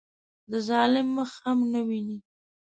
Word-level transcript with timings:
د 0.51 0.53
ظالم 0.67 1.07
مخ 1.17 1.31
هم 1.43 1.59
نه 1.73 1.81
ویني. 1.87 2.17